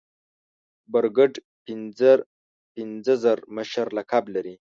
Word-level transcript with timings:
برګډ 0.91 1.33
پنځر 1.65 2.17
پنځه 2.73 3.13
زر 3.23 3.37
مشر 3.55 3.87
لقب 3.97 4.23
لري. 4.35 4.55